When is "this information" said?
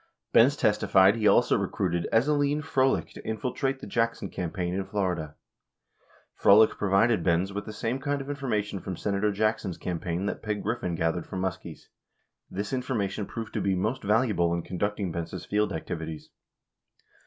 12.49-13.27